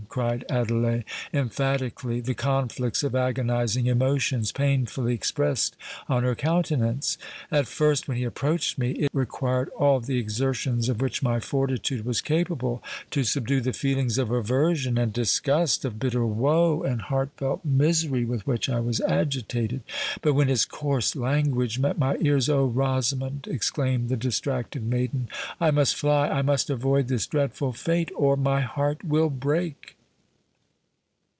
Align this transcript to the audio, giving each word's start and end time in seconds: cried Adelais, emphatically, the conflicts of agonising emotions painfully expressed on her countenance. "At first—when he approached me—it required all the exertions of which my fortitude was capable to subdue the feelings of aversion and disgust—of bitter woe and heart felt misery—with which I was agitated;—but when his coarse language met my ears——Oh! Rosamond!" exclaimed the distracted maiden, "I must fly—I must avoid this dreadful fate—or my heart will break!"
cried 0.09 0.43
Adelais, 0.49 1.05
emphatically, 1.33 2.19
the 2.19 2.33
conflicts 2.33 3.01
of 3.01 3.15
agonising 3.15 3.85
emotions 3.87 4.51
painfully 4.51 5.13
expressed 5.13 5.77
on 6.09 6.23
her 6.23 6.35
countenance. 6.35 7.17
"At 7.49 7.65
first—when 7.65 8.17
he 8.17 8.25
approached 8.25 8.77
me—it 8.77 9.09
required 9.13 9.69
all 9.69 10.01
the 10.01 10.17
exertions 10.17 10.89
of 10.89 10.99
which 11.01 11.23
my 11.23 11.39
fortitude 11.39 12.03
was 12.03 12.19
capable 12.19 12.83
to 13.11 13.23
subdue 13.23 13.61
the 13.61 13.71
feelings 13.71 14.17
of 14.17 14.31
aversion 14.31 14.97
and 14.97 15.13
disgust—of 15.13 15.97
bitter 15.97 16.25
woe 16.25 16.81
and 16.83 17.03
heart 17.03 17.29
felt 17.37 17.63
misery—with 17.63 18.45
which 18.45 18.67
I 18.67 18.81
was 18.81 18.99
agitated;—but 18.99 20.33
when 20.33 20.49
his 20.49 20.65
coarse 20.65 21.15
language 21.15 21.79
met 21.79 21.97
my 21.97 22.17
ears——Oh! 22.19 22.65
Rosamond!" 22.65 23.47
exclaimed 23.49 24.09
the 24.09 24.17
distracted 24.17 24.83
maiden, 24.83 25.29
"I 25.61 25.71
must 25.71 25.95
fly—I 25.95 26.41
must 26.41 26.69
avoid 26.69 27.07
this 27.07 27.27
dreadful 27.27 27.71
fate—or 27.71 28.35
my 28.35 28.59
heart 28.59 29.05
will 29.05 29.29
break!" 29.29 29.95